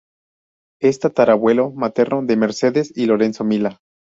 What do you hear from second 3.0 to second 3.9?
Lorenzo Milá.